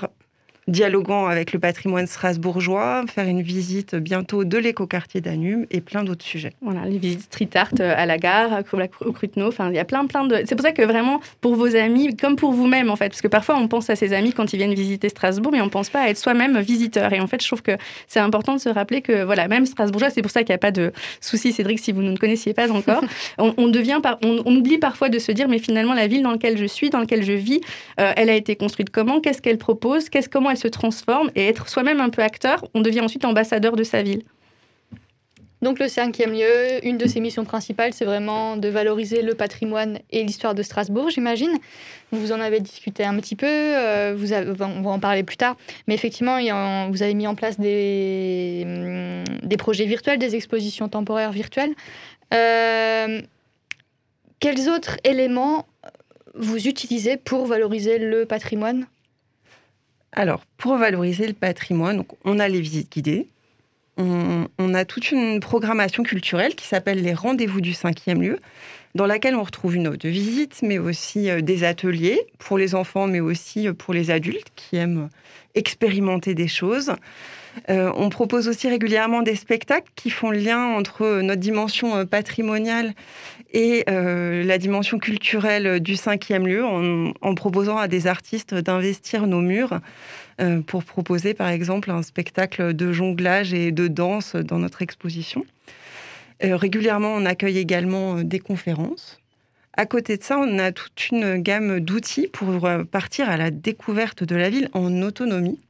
dialoguant 0.69 1.27
avec 1.27 1.53
le 1.53 1.59
patrimoine 1.59 2.07
strasbourgeois, 2.07 3.05
faire 3.07 3.27
une 3.27 3.43
visite 3.43 3.95
bientôt 3.95 4.45
de 4.45 4.59
l'écoquartier 4.59 5.21
d'Anum 5.21 5.67
et 5.71 5.81
plein 5.81 6.05
d'autres 6.05 6.25
sujets. 6.25 6.53
Voilà, 6.63 6.85
les 6.87 6.99
visites 6.99 7.23
street 7.23 7.51
art 7.55 7.69
euh, 7.81 7.95
à 7.97 8.07
la 8.07 8.19
gare, 8.19 8.63
au 9.05 9.13
Cruteno, 9.13 9.49
enfin, 9.49 9.69
il 9.71 9.77
y 9.77 9.79
a 9.79 9.85
plein, 9.85 10.07
plein 10.07 10.25
de... 10.27 10.43
C'est 10.47 10.55
pour 10.57 10.65
ça 10.65 10.73
que 10.73 10.83
vraiment, 10.83 11.21
pour 11.41 11.55
vos 11.55 11.77
amis, 11.77 12.17
comme 12.17 12.37
pour 12.37 12.53
vous-même, 12.53 12.91
en 12.91 12.97
fait, 12.97 13.09
parce 13.11 13.21
que 13.21 13.29
parfois, 13.29 13.57
on 13.59 13.69
pense 13.69 13.91
à 13.91 13.97
ses 13.97 14.13
amis 14.13 14.33
quand 14.33 14.53
ils 14.53 14.57
viennent 14.57 14.75
visiter 14.75 15.09
Strasbourg, 15.09 15.53
mais 15.53 15.61
on 15.61 15.67
ne 15.67 15.71
pense 15.71 15.91
pas 15.91 16.03
à 16.03 16.09
être 16.09 16.17
soi-même 16.19 16.59
visiteur. 16.61 17.13
Et 17.13 17.21
en 17.21 17.27
fait, 17.27 17.43
je 17.43 17.47
trouve 17.47 17.63
que 17.63 17.73
c'est 18.07 18.21
important 18.21 18.55
de 18.55 18.61
se 18.61 18.69
rappeler 18.69 19.03
que, 19.03 19.23
voilà, 19.25 19.49
même 19.49 19.67
Strasbourgeois, 19.67 20.11
c'est 20.11 20.23
pour 20.23 20.31
ça 20.31 20.41
qu'il 20.41 20.53
n'y 20.53 20.57
a 20.57 20.59
pas 20.59 20.71
de 20.73 20.93
souci, 21.21 21.53
Cédric, 21.53 21.79
si 21.79 21.93
vous 21.93 22.03
ne 22.03 22.17
connaissiez 22.17 22.55
pas 22.55 22.71
encore, 22.71 23.05
on, 23.39 23.55
on 23.59 23.69
devient, 23.69 24.01
par- 24.03 24.19
on, 24.25 24.43
on 24.47 24.57
oublie 24.57 24.79
parfois 24.79 25.09
de 25.09 25.19
se 25.19 25.33
dire, 25.33 25.49
mais 25.49 25.59
finalement, 25.59 25.95
la 25.95 26.07
ville 26.07 26.23
dans 26.23 26.33
laquelle 26.33 26.57
je 26.57 26.65
suis, 26.65 26.91
dans 26.91 27.01
laquelle 27.01 27.23
je 27.23 27.33
vis, 27.33 27.61
euh, 28.01 28.13
elle 28.17 28.31
a 28.31 28.35
été 28.35 28.57
construite 28.57 28.91
comment? 28.91 29.21
Qu'est-ce 29.21 29.43
qu'elle 29.43 29.59
propose? 29.59 30.09
Qu'est-ce 30.09 30.29
Comment 30.29 30.54
se 30.57 30.69
transforme 30.69 31.31
Et 31.35 31.49
être 31.49 31.69
soi-même 31.69 32.01
un 32.01 32.11
peu 32.11 32.23
acteur, 32.23 32.65
on 32.75 32.81
devient 32.81 33.01
ensuite 33.01 33.25
ambassadeur 33.25 33.77
de 33.77 33.85
sa 33.85 34.03
ville. 34.03 34.23
Donc 35.63 35.79
le 35.79 35.89
cinquième 35.89 36.33
lieu, 36.33 36.85
une 36.87 36.99
de 36.99 37.07
ses 37.07 37.21
missions 37.21 37.47
principales, 37.47 37.95
c'est 37.95 38.05
vraiment 38.05 38.59
de 38.59 38.69
valoriser 38.69 39.23
le 39.23 39.35
patrimoine 39.35 39.99
et 40.11 40.23
l'histoire 40.23 40.55
de 40.55 40.63
Strasbourg, 40.63 41.09
j'imagine. 41.09 41.57
Vous 42.13 42.33
en 42.33 42.41
avez 42.41 42.61
discuté 42.61 43.03
un 43.03 43.17
petit 43.19 43.35
peu, 43.35 43.47
euh, 43.49 44.15
vous 44.15 44.35
avez- 44.35 44.53
on 44.63 44.83
va 44.83 44.91
en 44.91 45.01
parler 45.01 45.23
plus 45.23 45.39
tard, 45.39 45.57
mais 45.87 45.95
effectivement, 45.95 46.39
vous 46.91 47.03
avez 47.03 47.15
mis 47.15 47.27
en 47.27 47.35
place 47.35 47.59
des, 47.59 48.65
hum, 48.67 49.25
des 49.43 49.57
projets 49.57 49.87
virtuels, 49.87 50.19
des 50.19 50.37
expositions 50.37 50.91
temporaires 50.91 51.33
virtuelles. 51.33 51.75
Euh, 52.35 53.23
quels 54.41 54.69
autres 54.69 54.99
éléments 55.05 55.65
vous 56.35 56.69
utilisez 56.69 57.17
pour 57.17 57.47
valoriser 57.47 57.99
le 57.99 58.27
patrimoine? 58.27 58.87
Alors, 60.15 60.45
pour 60.57 60.77
valoriser 60.77 61.27
le 61.27 61.33
patrimoine, 61.33 61.99
donc, 61.99 62.09
on 62.25 62.39
a 62.39 62.49
les 62.49 62.61
visites 62.61 62.91
guidées. 62.91 63.27
On, 63.97 64.75
a 64.75 64.85
toute 64.85 65.13
une 65.13 65.39
programmation 65.39 66.03
culturelle 66.03 66.57
qui 66.57 66.67
s'appelle 66.67 67.01
les 67.01 67.15
rendez-vous 67.15 67.61
du 67.61 67.73
cinquième 67.73 68.23
lieu, 68.23 68.41
dans 68.97 69.07
laquelle 69.07 69.37
on 69.37 69.43
retrouve 69.43 69.77
une 69.77 69.87
offre 69.87 69.99
de 69.99 70.09
visite, 70.09 70.61
mais 70.63 70.79
aussi 70.79 71.31
euh, 71.31 71.41
des 71.41 71.63
ateliers 71.63 72.21
pour 72.39 72.59
les 72.59 72.75
enfants, 72.75 73.07
mais 73.07 73.21
aussi 73.21 73.69
euh, 73.69 73.73
pour 73.73 73.95
les 73.95 74.11
adultes 74.11 74.49
qui 74.57 74.77
aiment 74.77 75.09
expérimenter 75.55 76.35
des 76.35 76.49
choses. 76.49 76.93
Euh, 77.71 77.93
on 77.97 78.09
propose 78.09 78.49
aussi 78.49 78.69
régulièrement 78.69 79.23
des 79.23 79.37
spectacles 79.37 79.91
qui 79.95 80.11
font 80.11 80.31
le 80.31 80.39
lien 80.39 80.67
entre 80.67 81.21
notre 81.23 81.41
dimension 81.41 81.97
euh, 81.97 82.05
patrimoniale 82.05 82.95
et 83.53 83.85
euh, 83.89 84.43
la 84.45 84.59
dimension 84.59 84.99
culturelle 84.99 85.81
du 85.81 85.97
cinquième 85.97 86.47
lieu, 86.47 86.65
en, 86.65 87.35
proposant 87.35 87.79
à 87.79 87.87
des 87.87 88.07
artistes 88.07 88.55
d'investir 88.55 89.27
nos 89.27 89.41
murs 89.41 89.81
pour 90.67 90.83
proposer 90.83 91.33
par 91.35 91.49
exemple 91.49 91.93
un 91.93 92.03
spectacle 92.03 92.75
de 92.75 92.93
jonglage 92.93 93.55
et 93.55 93.71
de 93.71 93.87
danse 93.87 94.35
dans 94.35 94.59
notre 94.59 94.83
exposition. 94.83 95.45
Régulièrement, 96.41 97.15
on 97.15 97.25
accueille 97.25 97.59
également 97.59 98.17
des 98.17 98.41
conférences. 98.41 99.21
À 99.77 99.87
côté 99.87 100.17
de 100.17 100.25
ça, 100.25 100.37
on 100.41 100.59
a 100.59 100.73
toute 100.73 101.11
une 101.11 101.37
gamme 101.37 101.79
d'outils 101.79 102.27
pour 102.27 102.69
partir 102.91 103.31
à 103.31 103.37
la 103.37 103.53
découverte 103.53 104.25
de 104.25 104.35
la 104.35 104.51
ville 104.51 104.69
en 104.73 105.03
autonomie. 105.03 105.61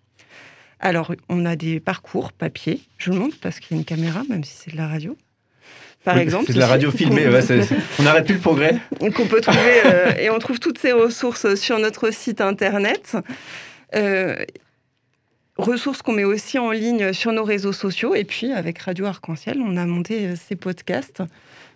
Alors, 0.81 1.13
on 1.29 1.47
a 1.47 1.57
des 1.57 1.81
parcours 1.81 2.33
papier, 2.33 2.81
je 2.99 3.11
le 3.11 3.19
montre 3.19 3.37
parce 3.41 3.61
qu'il 3.61 3.77
y 3.77 3.79
a 3.79 3.81
une 3.81 3.85
caméra, 3.87 4.23
même 4.29 4.45
si 4.45 4.55
c'est 4.55 4.73
de 4.73 4.77
la 4.77 4.89
radio. 4.89 5.17
Par 6.05 6.17
Oui, 6.17 6.21
exemple, 6.23 6.45
C'est 6.49 6.53
de 6.55 6.59
la 6.59 6.67
radio 6.67 6.91
filmée, 6.91 7.27
ouais, 7.29 7.41
on 7.99 8.03
n'arrête 8.03 8.27
plus 8.27 8.35
le 8.35 8.41
progrès. 8.41 8.79
qu'on 8.99 9.27
peut 9.27 9.41
trouver 9.41 9.81
euh, 9.87 10.13
et 10.19 10.29
on 10.29 10.39
trouve 10.39 10.61
toutes 10.61 10.77
ces 10.79 10.93
ressources 10.93 11.55
sur 11.55 11.79
notre 11.79 12.13
site 12.13 12.43
internet. 12.43 13.17
Euh, 13.95 14.37
ressources 15.57 16.03
qu'on 16.03 16.13
met 16.13 16.25
aussi 16.25 16.59
en 16.59 16.71
ligne 16.73 17.13
sur 17.15 17.33
nos 17.33 17.45
réseaux 17.45 17.73
sociaux 17.73 18.15
et 18.15 18.25
puis 18.25 18.53
avec 18.53 18.79
Radio 18.81 19.07
Arc-en-Ciel, 19.07 19.61
on 19.65 19.77
a 19.79 19.87
monté 19.87 20.27
euh, 20.27 20.35
ces 20.37 20.57
podcasts 20.57 21.23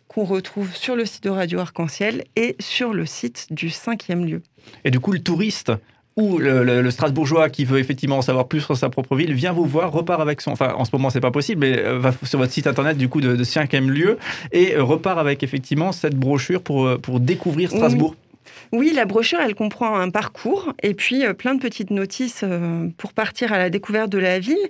qu'on 0.08 0.24
retrouve 0.24 0.74
sur 0.74 0.96
le 0.96 1.04
site 1.06 1.24
de 1.24 1.30
Radio 1.30 1.60
Arc-en-Ciel 1.60 2.24
et 2.36 2.56
sur 2.60 2.92
le 2.92 3.06
site 3.06 3.46
du 3.50 3.70
cinquième 3.70 4.24
lieu. 4.26 4.42
Et 4.84 4.90
du 4.90 5.00
coup, 5.00 5.12
le 5.12 5.20
touriste 5.22 5.72
ou 6.18 6.38
le, 6.38 6.64
le- 6.64 6.82
le 6.82 6.90
Strasbourgeois 6.90 7.48
qui 7.48 7.64
veut 7.64 7.78
effectivement 7.78 8.18
en 8.18 8.22
savoir 8.22 8.48
plus 8.48 8.60
sur 8.60 8.76
sa 8.76 8.88
propre 8.90 9.14
ville 9.14 9.32
vient 9.32 9.52
vous 9.52 9.64
voir, 9.66 9.92
repart 9.92 10.20
avec 10.20 10.40
son. 10.40 10.50
Enfin, 10.50 10.74
en 10.76 10.84
ce 10.84 10.90
moment, 10.92 11.10
c'est 11.10 11.20
pas 11.20 11.30
possible, 11.30 11.60
mais 11.60 11.78
euh, 11.78 11.98
va 11.98 12.12
sur 12.24 12.38
votre 12.40 12.52
site 12.52 12.66
internet 12.66 12.96
du 12.98 13.08
coup 13.08 13.20
de, 13.20 13.36
de 13.36 13.44
cinquième 13.44 13.88
lieu 13.90 14.18
et 14.52 14.74
euh, 14.74 14.82
repart 14.82 15.18
avec 15.18 15.42
effectivement 15.42 15.92
cette 15.92 16.16
brochure 16.16 16.60
pour, 16.60 16.86
euh, 16.86 16.98
pour 16.98 17.20
découvrir 17.20 17.70
Strasbourg. 17.70 18.14
Oui, 18.18 18.27
la 18.72 19.04
brochure, 19.04 19.40
elle 19.40 19.54
comprend 19.54 19.98
un 19.98 20.10
parcours 20.10 20.72
et 20.82 20.94
puis 20.94 21.24
euh, 21.24 21.32
plein 21.32 21.54
de 21.54 21.60
petites 21.60 21.90
notices 21.90 22.40
euh, 22.42 22.88
pour 22.96 23.12
partir 23.12 23.52
à 23.52 23.58
la 23.58 23.70
découverte 23.70 24.10
de 24.10 24.18
la 24.18 24.38
ville. 24.38 24.68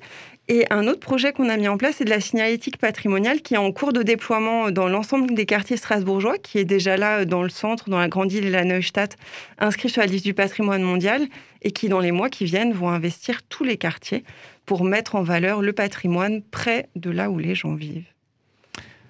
Et 0.50 0.64
un 0.70 0.87
autre 0.87 1.00
projet 1.00 1.32
qu'on 1.32 1.50
a 1.50 1.56
mis 1.58 1.68
en 1.68 1.76
place, 1.76 1.97
c'est 1.99 2.04
de 2.04 2.11
la 2.11 2.20
signalétique 2.20 2.78
patrimoniale 2.78 3.42
qui 3.42 3.54
est 3.54 3.58
en 3.58 3.70
cours 3.70 3.92
de 3.92 4.02
déploiement 4.02 4.70
dans 4.70 4.88
l'ensemble 4.88 5.35
des 5.35 5.44
quartiers 5.44 5.76
strasbourgeois, 5.76 6.38
qui 6.38 6.58
est 6.58 6.64
déjà 6.64 6.97
là 6.97 7.20
euh, 7.20 7.25
dans 7.25 7.42
le 7.42 7.50
centre, 7.50 7.90
dans 7.90 7.99
la 7.99 8.08
Grande 8.08 8.32
Île 8.32 8.47
et 8.47 8.50
la 8.50 8.64
Neustadt, 8.64 9.16
inscrit 9.58 9.90
sur 9.90 10.00
la 10.00 10.06
liste 10.06 10.25
du 10.25 10.35
patrimoine 10.35 10.82
mondial 10.82 11.26
et 11.62 11.70
qui, 11.70 11.88
dans 11.88 12.00
les 12.00 12.12
mois 12.12 12.30
qui 12.30 12.44
viennent, 12.44 12.73
vont 12.73 12.88
investir 12.88 13.42
tous 13.49 13.64
les 13.64 13.76
quartiers 13.76 14.25
pour 14.64 14.85
mettre 14.85 15.16
en 15.16 15.23
valeur 15.23 15.62
le 15.62 15.73
patrimoine 15.73 16.42
près 16.42 16.88
de 16.97 17.11
là 17.11 17.30
où 17.30 17.38
les 17.38 17.54
gens 17.54 17.75
vivent. 17.75 18.04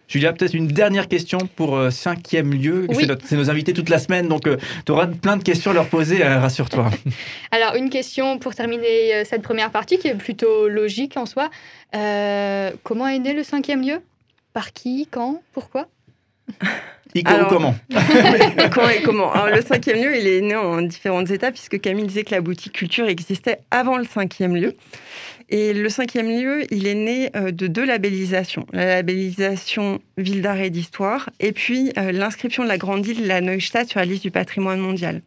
Julia, 0.09 0.33
peut-être 0.33 0.55
une 0.55 0.69
dernière 0.69 1.07
question 1.07 1.39
pour 1.55 1.77
euh, 1.77 1.91
cinquième 1.91 2.53
lieu. 2.53 2.87
Oui. 2.89 3.07
C'est 3.25 3.37
nos 3.37 3.51
invités 3.51 3.73
toute 3.73 3.91
la 3.91 3.99
semaine, 3.99 4.29
donc 4.29 4.49
tu 4.85 4.93
auras 4.93 5.07
plein 5.07 5.37
de 5.37 5.43
questions 5.43 5.71
à 5.71 5.75
leur 5.75 5.89
poser, 5.89 6.25
euh, 6.25 6.39
rassure-toi. 6.41 6.91
Alors, 7.51 7.75
une 7.75 7.91
question 7.91 8.39
pour 8.39 8.55
terminer 8.55 9.15
euh, 9.15 9.25
cette 9.25 9.43
première 9.43 9.71
partie 9.71 9.99
qui 9.99 10.09
est 10.09 10.15
plutôt 10.15 10.69
logique 10.69 11.17
en 11.17 11.27
soi. 11.27 11.51
Euh, 11.95 12.71
comment 12.83 13.07
est 13.07 13.19
né 13.19 13.35
le 13.35 13.43
cinquième 13.43 13.83
lieu? 13.83 14.01
Par 14.53 14.73
qui? 14.73 15.09
Quand? 15.11 15.43
Pourquoi? 15.53 15.89
Ico, 17.15 17.31
Alors- 17.31 17.49
comment 17.49 17.75
Quand 18.73 18.89
et 18.89 19.03
comment 19.03 19.33
Alors, 19.33 19.55
Le 19.57 19.63
cinquième 19.63 19.97
lieu, 19.97 20.17
il 20.17 20.27
est 20.27 20.41
né 20.41 20.55
en 20.55 20.83
différentes 20.83 21.31
étapes, 21.31 21.55
puisque 21.55 21.81
Camille 21.81 22.07
disait 22.07 22.25
que 22.25 22.35
la 22.35 22.41
boutique 22.41 22.75
culture 22.75 23.09
existait 23.09 23.61
avant 23.71 23.97
le 23.97 24.05
cinquième 24.05 24.55
lieu. 24.55 24.75
Et 25.51 25.73
le 25.73 25.89
cinquième 25.89 26.29
lieu, 26.29 26.65
il 26.71 26.87
est 26.87 26.95
né 26.95 27.31
euh, 27.35 27.51
de 27.51 27.67
deux 27.67 27.87
labellisations. 27.87 28.67
La 28.73 28.85
labellisation 28.85 30.01
Ville 30.19 30.43
d'art 30.43 30.59
et 30.61 30.69
d'histoire, 30.69 31.31
et 31.41 31.53
puis 31.53 31.91
euh, 31.97 32.13
l'inscription 32.13 32.65
de 32.65 32.69
la 32.69 32.77
grande 32.77 33.07
île, 33.07 33.27
la 33.27 33.41
Neustadt, 33.41 33.89
sur 33.89 34.01
la 34.01 34.05
liste 34.05 34.23
du 34.23 34.31
patrimoine 34.31 34.79
mondial. 34.79 35.23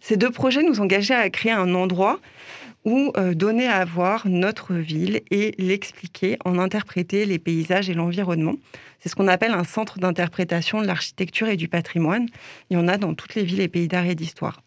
Ces 0.00 0.16
deux 0.16 0.30
projets 0.30 0.62
nous 0.62 0.80
engageaient 0.80 1.14
à 1.14 1.28
créer 1.28 1.52
un 1.52 1.74
endroit 1.74 2.18
où 2.88 3.12
euh, 3.18 3.34
donner 3.34 3.68
à 3.68 3.84
voir 3.84 4.26
notre 4.26 4.72
ville 4.72 5.20
et 5.30 5.54
l'expliquer, 5.58 6.38
en 6.46 6.58
interpréter 6.58 7.26
les 7.26 7.38
paysages 7.38 7.90
et 7.90 7.94
l'environnement. 7.94 8.54
C'est 8.98 9.10
ce 9.10 9.14
qu'on 9.14 9.28
appelle 9.28 9.52
un 9.52 9.64
centre 9.64 9.98
d'interprétation 9.98 10.80
de 10.80 10.86
l'architecture 10.86 11.48
et 11.48 11.56
du 11.56 11.68
patrimoine. 11.68 12.26
Il 12.70 12.74
y 12.74 12.76
en 12.80 12.88
a 12.88 12.96
dans 12.96 13.12
toutes 13.12 13.34
les 13.34 13.44
villes 13.44 13.60
et 13.60 13.68
pays 13.68 13.88
d'art 13.88 14.06
et 14.06 14.14
d'histoire. 14.14 14.62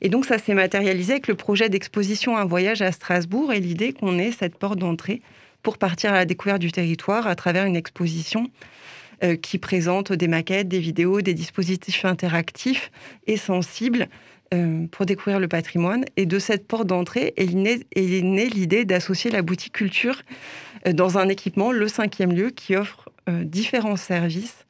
Et 0.00 0.08
donc 0.08 0.24
ça 0.24 0.38
s'est 0.38 0.54
matérialisé 0.54 1.12
avec 1.12 1.28
le 1.28 1.34
projet 1.34 1.68
d'exposition 1.68 2.38
Un 2.38 2.46
voyage 2.46 2.80
à 2.80 2.92
Strasbourg 2.92 3.52
et 3.52 3.60
l'idée 3.60 3.92
qu'on 3.92 4.18
ait 4.18 4.32
cette 4.32 4.56
porte 4.56 4.78
d'entrée 4.78 5.20
pour 5.62 5.76
partir 5.76 6.12
à 6.12 6.14
la 6.14 6.24
découverte 6.24 6.60
du 6.60 6.72
territoire 6.72 7.26
à 7.26 7.34
travers 7.34 7.66
une 7.66 7.76
exposition 7.76 8.50
euh, 9.22 9.36
qui 9.36 9.58
présente 9.58 10.14
des 10.14 10.28
maquettes, 10.28 10.68
des 10.68 10.78
vidéos, 10.78 11.20
des 11.20 11.34
dispositifs 11.34 12.06
interactifs 12.06 12.90
et 13.26 13.36
sensibles 13.36 14.08
euh, 14.52 14.86
pour 14.90 15.06
découvrir 15.06 15.38
le 15.38 15.46
patrimoine. 15.46 16.04
Et 16.16 16.26
de 16.26 16.38
cette 16.40 16.66
porte 16.66 16.86
d'entrée 16.86 17.34
est 17.36 17.54
née, 17.54 18.48
l'idée 18.48 18.84
d'associer 18.84 19.30
la 19.30 19.42
boutique 19.42 19.72
culture 19.72 20.22
euh, 20.86 20.92
dans 20.92 21.18
un 21.18 21.28
équipement, 21.28 21.70
le 21.70 21.86
cinquième 21.86 22.32
lieu, 22.32 22.50
qui 22.50 22.74
offre 22.74 23.08
euh, 23.28 23.44
différents 23.44 23.96
services 23.96 24.66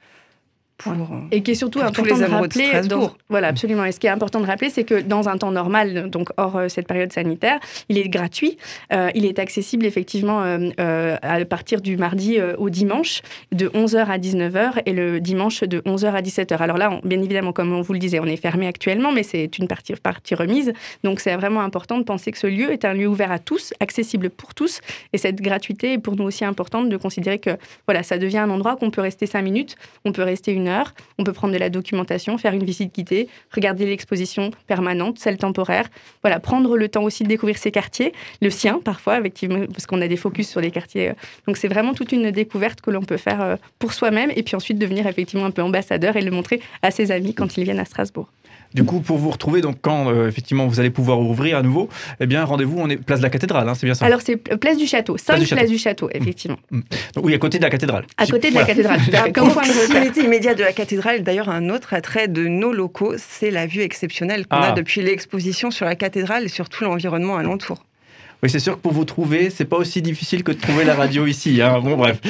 pour... 0.82 0.92
euh, 0.92 1.20
Et 1.30 1.42
qui 1.42 1.52
est 1.52 1.54
surtout 1.54 1.80
important 1.80 2.02
de 2.16 2.20
de 2.20 2.24
rappeler. 2.30 2.88
Dans- 2.88 3.12
voilà, 3.28 3.48
absolument. 3.48 3.84
Et 3.84 3.92
ce 3.92 4.00
qui 4.00 4.06
est 4.06 4.10
important 4.10 4.40
de 4.40 4.46
rappeler, 4.46 4.70
c'est 4.70 4.84
que 4.84 5.00
dans 5.00 5.28
un 5.28 5.36
temps 5.38 5.50
normal, 5.50 6.10
donc 6.10 6.30
hors 6.36 6.56
euh, 6.56 6.68
cette 6.68 6.86
période 6.86 7.12
sanitaire, 7.12 7.58
il 7.88 7.98
est 7.98 8.08
gratuit. 8.08 8.56
Euh, 8.92 9.10
il 9.14 9.24
est 9.26 9.38
accessible 9.38 9.86
effectivement 9.86 10.42
euh, 10.42 11.16
à 11.22 11.44
partir 11.44 11.80
du 11.80 11.96
mardi 11.96 12.38
au 12.58 12.70
dimanche, 12.70 13.22
de 13.52 13.68
11h 13.68 14.06
à 14.06 14.18
19h 14.18 14.82
et 14.86 14.92
le 14.92 15.20
dimanche 15.20 15.62
de 15.62 15.80
11h 15.80 16.06
à 16.12 16.22
17h. 16.22 16.56
Alors 16.58 16.78
là, 16.78 16.90
on- 16.90 17.06
bien 17.06 17.20
évidemment, 17.20 17.52
comme 17.52 17.72
on 17.72 17.82
vous 17.82 17.92
le 17.92 17.98
disait, 17.98 18.20
on 18.20 18.26
est 18.26 18.36
fermé 18.36 18.66
actuellement, 18.66 19.12
mais 19.12 19.22
c'est 19.22 19.58
une 19.58 19.68
partie, 19.68 19.94
partie 19.94 20.34
remise. 20.34 20.72
Donc 21.04 21.20
c'est 21.20 21.34
vraiment 21.36 21.60
important 21.60 21.98
de 21.98 22.04
penser 22.04 22.32
que 22.32 22.38
ce 22.38 22.46
lieu 22.46 22.72
est 22.72 22.84
un 22.84 22.94
lieu 22.94 23.06
ouvert 23.06 23.32
à 23.32 23.38
tous, 23.38 23.72
accessible 23.80 24.30
pour 24.30 24.54
tous. 24.54 24.80
Et 25.12 25.18
cette 25.18 25.40
gratuité 25.40 25.94
est 25.94 25.98
pour 25.98 26.16
nous 26.16 26.24
aussi 26.24 26.44
importante 26.44 26.88
de 26.88 26.96
considérer 26.96 27.38
que 27.38 27.50
voilà, 27.86 28.02
ça 28.02 28.18
devient 28.18 28.38
un 28.38 28.50
endroit 28.50 28.76
qu'on 28.76 28.90
peut 28.90 29.00
rester 29.02 29.26
cinq 29.26 29.42
minutes, 29.42 29.76
on 30.04 30.12
peut 30.12 30.22
rester 30.22 30.52
une 30.52 30.68
on 31.18 31.24
peut 31.24 31.32
prendre 31.32 31.52
de 31.52 31.58
la 31.58 31.70
documentation, 31.70 32.38
faire 32.38 32.54
une 32.54 32.64
visite 32.64 32.94
guidée, 32.94 33.28
regarder 33.54 33.86
l'exposition 33.86 34.50
permanente, 34.66 35.18
celle 35.18 35.36
temporaire. 35.36 35.88
Voilà, 36.22 36.40
prendre 36.40 36.76
le 36.76 36.88
temps 36.88 37.02
aussi 37.02 37.22
de 37.22 37.28
découvrir 37.28 37.58
ces 37.58 37.70
quartiers, 37.70 38.12
le 38.40 38.50
sien 38.50 38.80
parfois, 38.84 39.18
effectivement, 39.18 39.66
parce 39.66 39.86
qu'on 39.86 40.00
a 40.00 40.08
des 40.08 40.16
focus 40.16 40.48
sur 40.48 40.60
les 40.60 40.70
quartiers. 40.70 41.10
euh. 41.10 41.14
Donc 41.46 41.56
c'est 41.56 41.68
vraiment 41.68 41.94
toute 41.94 42.12
une 42.12 42.30
découverte 42.30 42.80
que 42.80 42.90
l'on 42.90 43.02
peut 43.02 43.16
faire 43.16 43.42
euh, 43.42 43.56
pour 43.78 43.92
soi-même 43.92 44.30
et 44.34 44.42
puis 44.42 44.56
ensuite 44.56 44.78
devenir 44.78 45.06
effectivement 45.06 45.46
un 45.46 45.50
peu 45.50 45.62
ambassadeur 45.62 46.16
et 46.16 46.22
le 46.22 46.30
montrer 46.30 46.60
à 46.82 46.90
ses 46.90 47.10
amis 47.10 47.34
quand 47.34 47.56
ils 47.56 47.64
viennent 47.64 47.78
à 47.78 47.84
Strasbourg. 47.84 48.28
Du 48.72 48.84
coup, 48.84 49.00
pour 49.00 49.18
vous 49.18 49.30
retrouver, 49.30 49.60
donc 49.62 49.76
quand 49.82 50.10
euh, 50.10 50.28
effectivement 50.28 50.66
vous 50.66 50.78
allez 50.78 50.90
pouvoir 50.90 51.18
ouvrir 51.20 51.58
à 51.58 51.62
nouveau, 51.62 51.88
eh 52.20 52.26
bien 52.26 52.44
rendez-vous, 52.44 52.78
on 52.78 52.88
est 52.88 52.96
place 52.96 53.18
de 53.18 53.24
la 53.24 53.30
cathédrale, 53.30 53.68
hein, 53.68 53.74
c'est 53.74 53.86
bien 53.86 53.94
ça. 53.94 54.06
Alors 54.06 54.20
c'est 54.22 54.36
Place 54.36 54.76
du 54.76 54.86
Château, 54.86 55.16
5 55.16 55.38
du 55.38 55.44
Château. 55.46 55.56
Place 55.56 55.70
du 55.70 55.78
Château, 55.78 56.08
effectivement. 56.12 56.58
Donc, 56.70 57.24
oui, 57.24 57.34
à 57.34 57.38
côté 57.38 57.58
de 57.58 57.64
la 57.64 57.70
cathédrale. 57.70 58.04
À 58.16 58.26
côté 58.26 58.50
de 58.50 58.54
la 58.54 58.64
cathédrale, 58.64 59.00
tout 59.04 59.10
à 59.16 59.24
fait. 59.24 59.32
Comme 59.32 59.50
point 59.52 59.62
de 59.62 59.68
repère. 59.68 59.88
proximité 59.88 60.20
immédiate 60.24 60.56
de 60.58 60.62
la 60.62 60.72
cathédrale, 60.72 61.22
d'ailleurs, 61.22 61.48
un 61.48 61.68
autre 61.68 61.94
attrait 61.94 62.28
de 62.28 62.46
nos 62.46 62.72
locaux, 62.72 63.14
c'est 63.18 63.50
la 63.50 63.66
vue 63.66 63.80
exceptionnelle 63.82 64.46
qu'on 64.46 64.56
Ah. 64.58 64.68
a 64.68 64.72
depuis 64.72 65.02
l'exposition 65.02 65.70
sur 65.70 65.84
la 65.86 65.96
cathédrale 65.96 66.44
et 66.44 66.48
sur 66.48 66.68
tout 66.68 66.84
l'environnement 66.84 67.36
alentour. 67.36 67.84
Oui, 68.42 68.48
c'est 68.48 68.58
sûr 68.58 68.76
que 68.76 68.80
pour 68.80 68.92
vous 68.92 69.04
trouver, 69.04 69.50
c'est 69.50 69.66
pas 69.66 69.76
aussi 69.76 70.00
difficile 70.00 70.42
que 70.42 70.52
de 70.52 70.58
trouver 70.60 70.84
la 70.84 70.94
radio 70.94 71.26
ici. 71.26 71.60
hein. 71.60 71.80
Bon, 71.82 71.96
bref, 71.96 72.20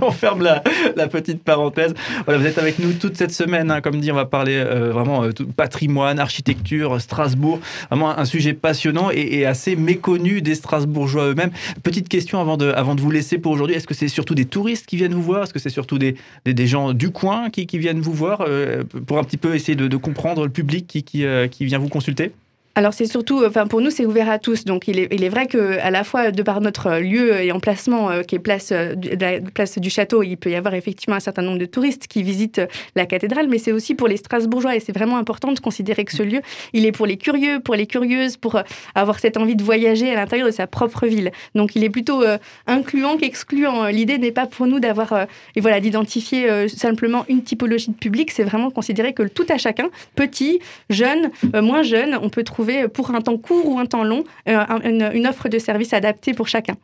on, 0.00 0.10
ferme 0.10 0.42
la, 0.42 0.62
petite 1.08 1.42
parenthèse. 1.42 1.92
Voilà, 2.24 2.40
vous 2.40 2.46
êtes 2.46 2.56
avec 2.56 2.78
nous 2.78 2.92
toute 2.94 3.16
cette 3.16 3.32
semaine. 3.32 3.70
hein. 3.70 3.82
Comme 3.82 4.00
dit, 4.00 4.10
on 4.10 4.14
va 4.14 4.24
parler 4.24 4.56
euh, 4.56 4.90
vraiment 4.90 5.24
euh, 5.24 5.32
patrimoine, 5.54 6.18
architecture, 6.18 6.98
Strasbourg. 7.00 7.60
Vraiment 7.90 8.18
un 8.18 8.24
sujet 8.24 8.54
passionnant 8.54 9.10
et, 9.10 9.44
assez 9.44 9.76
méconnu 9.76 10.40
des 10.40 10.54
Strasbourgeois 10.54 11.28
eux-mêmes. 11.28 11.50
Petite 11.82 12.08
question 12.08 12.40
avant 12.40 12.56
de, 12.56 12.70
avant 12.70 12.94
de 12.94 13.00
vous 13.02 13.10
laisser 13.10 13.36
pour 13.38 13.52
aujourd'hui. 13.52 13.76
Est-ce 13.76 13.86
que 13.86 13.94
c'est 13.94 14.08
surtout 14.08 14.34
des 14.34 14.46
touristes 14.46 14.86
qui 14.86 14.96
viennent 14.96 15.14
vous 15.14 15.22
voir? 15.22 15.42
Est-ce 15.42 15.52
que 15.52 15.58
c'est 15.58 15.68
surtout 15.68 15.98
des, 15.98 16.14
des, 16.46 16.66
gens 16.66 16.94
du 16.94 17.10
coin 17.10 17.50
qui, 17.50 17.66
qui 17.66 17.78
viennent 17.78 18.00
vous 18.00 18.14
voir 18.14 18.44
euh, 18.46 18.82
pour 19.06 19.18
un 19.18 19.24
petit 19.24 19.36
peu 19.36 19.54
essayer 19.54 19.76
de, 19.76 19.88
de 19.88 19.96
comprendre 19.96 20.44
le 20.44 20.50
public 20.50 20.86
qui, 20.86 21.02
qui, 21.02 21.26
euh, 21.26 21.48
qui 21.48 21.64
vient 21.66 21.78
vous 21.78 21.88
consulter? 21.88 22.32
Alors 22.74 22.94
c'est 22.94 23.04
surtout, 23.04 23.44
enfin 23.44 23.66
pour 23.66 23.82
nous 23.82 23.90
c'est 23.90 24.06
ouvert 24.06 24.30
à 24.30 24.38
tous. 24.38 24.64
Donc 24.64 24.88
il 24.88 24.98
est, 24.98 25.28
vrai 25.28 25.46
que 25.46 25.78
à 25.80 25.90
la 25.90 26.04
fois 26.04 26.30
de 26.30 26.42
par 26.42 26.62
notre 26.62 26.98
lieu 27.00 27.42
et 27.42 27.52
emplacement 27.52 28.10
euh, 28.10 28.22
qui 28.22 28.36
est 28.36 28.38
place, 28.38 28.72
euh, 28.72 28.94
la 29.20 29.40
place 29.40 29.78
du 29.78 29.90
château, 29.90 30.22
il 30.22 30.36
peut 30.36 30.50
y 30.50 30.54
avoir 30.54 30.72
effectivement 30.72 31.16
un 31.16 31.20
certain 31.20 31.42
nombre 31.42 31.58
de 31.58 31.66
touristes 31.66 32.06
qui 32.06 32.22
visitent 32.22 32.60
euh, 32.60 32.66
la 32.96 33.04
cathédrale, 33.04 33.48
mais 33.48 33.58
c'est 33.58 33.72
aussi 33.72 33.94
pour 33.94 34.08
les 34.08 34.16
Strasbourgeois 34.16 34.74
et 34.74 34.80
c'est 34.80 34.92
vraiment 34.92 35.18
important 35.18 35.52
de 35.52 35.60
considérer 35.60 36.06
que 36.06 36.12
ce 36.12 36.22
lieu, 36.22 36.40
il 36.72 36.86
est 36.86 36.92
pour 36.92 37.04
les 37.04 37.18
curieux, 37.18 37.60
pour 37.60 37.74
les 37.74 37.86
curieuses, 37.86 38.38
pour 38.38 38.56
euh, 38.56 38.62
avoir 38.94 39.18
cette 39.18 39.36
envie 39.36 39.56
de 39.56 39.62
voyager 39.62 40.10
à 40.10 40.14
l'intérieur 40.14 40.46
de 40.46 40.52
sa 40.52 40.66
propre 40.66 41.06
ville. 41.06 41.30
Donc 41.54 41.76
il 41.76 41.84
est 41.84 41.90
plutôt 41.90 42.22
euh, 42.22 42.38
incluant 42.66 43.18
qu'excluant. 43.18 43.86
L'idée 43.88 44.16
n'est 44.16 44.32
pas 44.32 44.46
pour 44.46 44.66
nous 44.66 44.80
d'avoir 44.80 45.12
euh, 45.12 45.24
et 45.56 45.60
voilà 45.60 45.80
d'identifier 45.80 46.50
euh, 46.50 46.68
simplement 46.68 47.24
une 47.28 47.42
typologie 47.42 47.90
de 47.90 47.96
public, 47.96 48.30
c'est 48.30 48.44
vraiment 48.44 48.70
considérer 48.70 49.12
que 49.12 49.22
tout 49.24 49.46
à 49.48 49.58
chacun, 49.58 49.90
petit, 50.14 50.60
jeune, 50.90 51.30
euh, 51.54 51.62
moins 51.62 51.82
jeune, 51.82 52.18
on 52.22 52.28
peut 52.28 52.44
trouver 52.44 52.61
pour 52.88 53.10
un 53.14 53.20
temps 53.20 53.38
court 53.38 53.68
ou 53.68 53.78
un 53.78 53.86
temps 53.86 54.04
long 54.04 54.24
euh, 54.48 54.56
un- 54.68 55.12
une, 55.12 55.26
offre 55.26 55.48
de 55.48 55.58
service 55.58 55.92
adaptée 55.92 56.34
pour 56.34 56.48
chacun. 56.48 56.76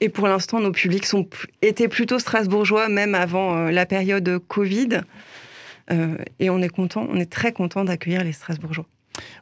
Et 0.00 0.08
pour 0.08 0.26
l'instant, 0.28 0.60
nos 0.60 0.72
publics 0.72 1.06
étaient 1.62 1.88
plutôt 1.88 2.18
strasbourgeois, 2.18 2.88
même 2.88 3.14
avant 3.14 3.56
euh, 3.56 3.70
la 3.70 3.86
période 3.86 4.38
Covid. 4.48 5.00
Euh, 5.90 6.16
et 6.40 6.50
on 6.50 6.60
est 6.62 6.68
content, 6.68 7.06
on 7.10 7.16
est 7.16 7.30
très 7.30 7.52
content 7.52 7.84
d'accueillir 7.84 8.24
les 8.24 8.32
Strasbourgeois. 8.32 8.86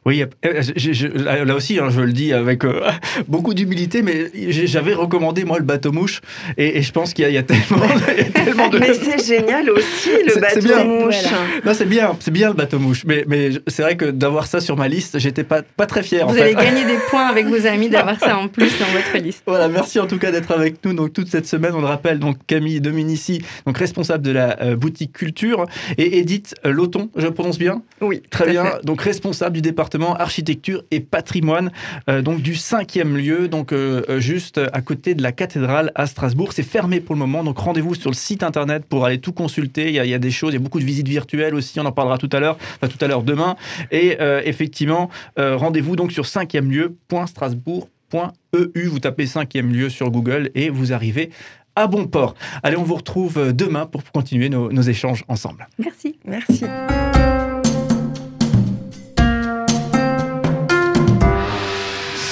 Oui, 0.05 0.21
euh, 0.45 0.61
je- 0.75 0.91
je- 0.93 1.07
là 1.07 1.55
aussi, 1.55 1.79
hein, 1.79 1.87
je 1.89 2.01
le 2.01 2.11
dis 2.11 2.33
avec 2.33 2.65
euh, 2.65 2.81
beaucoup 3.27 3.53
d'humilité, 3.53 4.01
mais 4.01 4.29
j'avais 4.65 4.93
recommandé 4.93 5.45
moi 5.45 5.57
le 5.59 5.63
bateau 5.63 5.91
mouche, 5.91 6.21
et, 6.57 6.77
et 6.77 6.81
je 6.81 6.91
pense 6.91 7.13
qu'il 7.13 7.23
y, 7.23 7.25
a- 7.25 7.29
il 7.29 7.35
y 7.35 7.37
a 7.37 7.43
tellement, 7.43 7.85
il 8.17 8.17
y 8.23 8.27
a 8.27 8.29
tellement 8.29 8.67
de. 8.69 8.79
Mais 8.83 8.93
c'est 8.93 9.25
génial 9.25 9.69
aussi, 9.69 10.09
le 10.09 10.39
bateau 10.41 10.59
bien. 10.59 10.83
mouche. 10.83 11.15
Voilà. 11.21 11.37
Non, 11.65 11.73
c'est 11.73 11.85
bien, 11.85 12.15
c'est 12.19 12.31
bien 12.31 12.49
le 12.49 12.53
bateau 12.55 12.79
mouche, 12.79 13.03
mais, 13.05 13.23
mais 13.27 13.49
c'est 13.67 13.81
vrai 13.83 13.95
que 13.95 14.05
d'avoir 14.05 14.45
ça 14.47 14.59
sur 14.59 14.75
ma 14.75 14.87
liste, 14.87 15.19
j'étais 15.19 15.43
pas, 15.45 15.61
pas 15.61 15.85
très 15.85 16.03
fier. 16.03 16.23
en 16.25 16.27
Vous 16.27 16.35
fait. 16.35 16.41
allez 16.41 16.55
gagner 16.55 16.83
des 16.85 16.97
points 17.09 17.25
avec 17.27 17.45
vos 17.47 17.65
amis 17.65 17.89
d'avoir 17.89 18.19
ça 18.19 18.37
en 18.37 18.47
plus 18.49 18.77
dans 18.79 18.85
votre 18.87 19.17
liste. 19.23 19.43
Voilà, 19.47 19.67
merci 19.69 19.99
en 19.99 20.05
tout 20.07 20.17
cas 20.19 20.31
d'être 20.31 20.51
avec 20.51 20.83
nous 20.85 20.93
donc 20.93 21.13
toute 21.13 21.29
cette 21.29 21.47
semaine. 21.47 21.71
On 21.75 21.79
le 21.81 21.87
rappelle 21.87 22.19
donc 22.19 22.37
Camille 22.45 22.81
Dominici, 22.81 23.41
donc 23.65 23.77
responsable 23.77 24.23
de 24.23 24.31
la 24.31 24.61
euh, 24.61 24.75
boutique 24.75 25.13
culture, 25.13 25.65
et 25.97 26.19
Edith 26.19 26.55
Loton, 26.65 27.09
je 27.15 27.27
prononce 27.27 27.57
bien? 27.57 27.81
Oui, 28.01 28.21
Très 28.29 28.49
bien, 28.49 28.65
fait. 28.65 28.85
donc 28.85 29.01
responsable 29.01 29.55
du 29.55 29.61
département 29.63 30.15
architecture 30.15 30.83
et 30.91 30.99
patrimoine, 30.99 31.71
euh, 32.09 32.21
donc 32.21 32.43
du 32.43 32.55
cinquième 32.55 33.17
lieu, 33.17 33.47
donc 33.47 33.71
euh, 33.71 34.03
euh, 34.09 34.19
juste 34.19 34.59
à 34.71 34.81
côté 34.81 35.15
de 35.15 35.23
la 35.23 35.31
cathédrale 35.31 35.91
à 35.95 36.05
Strasbourg. 36.05 36.53
C'est 36.53 36.61
fermé 36.61 36.99
pour 36.99 37.15
le 37.15 37.19
moment, 37.19 37.43
donc 37.43 37.57
rendez-vous 37.57 37.95
sur 37.95 38.11
le 38.11 38.15
site 38.15 38.43
internet 38.43 38.85
pour 38.87 39.03
aller 39.05 39.19
tout 39.19 39.33
consulter. 39.33 39.89
Il 39.89 39.95
y, 39.95 40.13
a, 40.13 40.19
des 40.19 40.29
choses, 40.29 40.51
il 40.51 40.57
y 40.57 40.59
a 40.59 40.61
beaucoup 40.61 40.79
de 40.79 40.85
visites 40.85 41.07
virtuelles 41.07 41.55
aussi, 41.55 41.79
on 41.79 41.85
en 41.85 41.91
parlera 41.91 42.19
tout 42.19 42.29
à 42.31 42.39
l'heure, 42.39 42.59
enfin 42.75 42.87
tout 42.87 43.03
à 43.03 43.07
l'heure 43.07 43.23
demain. 43.23 43.55
Et 43.91 44.17
effectivement, 44.45 45.09
rendez-vous 45.37 45.95
donc 45.95 46.11
sur 46.11 46.25
cinquième 46.25 46.69
lieu.strasbourg.eu. 46.69 48.85
Vous 48.85 48.99
tapez 48.99 49.25
cinquième 49.25 49.71
lieu 49.71 49.87
sur 49.89 50.11
Google 50.11 50.51
et 50.53 50.69
vous 50.69 50.91
arrivez 50.93 51.31
à 51.75 51.87
bon 51.87 52.05
port. 52.05 52.35
Allez, 52.61 52.77
on 52.77 52.83
vous 52.83 52.93
retrouve 52.95 53.53
demain 53.53 53.87
pour 53.87 54.03
continuer 54.11 54.49
nos 54.49 54.81
échanges 54.81 55.23
ensemble. 55.27 55.67
Merci. 55.79 56.19
Merci. 56.25 56.65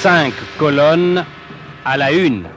Cinq 0.01 0.33
colonnes 0.57 1.23
à 1.85 1.95
la 1.95 2.11
une. 2.11 2.47